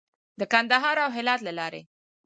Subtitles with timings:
[0.39, 1.81] د کندهار او هرات له لارې.